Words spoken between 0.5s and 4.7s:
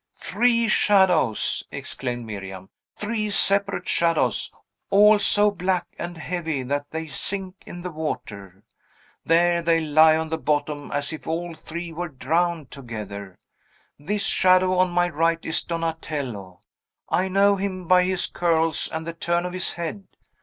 shadows!" exclaimed Miriam "three separate shadows,